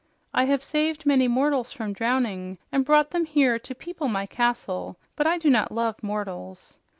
I 0.33 0.45
have 0.45 0.63
saved 0.63 1.05
many 1.05 1.27
mortals 1.27 1.71
from 1.71 1.93
drowning 1.93 2.57
and 2.71 2.83
brought 2.83 3.11
them 3.11 3.23
here 3.25 3.59
to 3.59 3.75
people 3.75 4.07
my 4.07 4.25
castle, 4.25 4.97
but 5.15 5.27
I 5.27 5.37
do 5.37 5.51
not 5.51 5.71
love 5.71 6.01
mortals. 6.01 6.79